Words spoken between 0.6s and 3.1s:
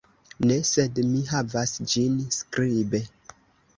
sed mi havas ĝin skribe.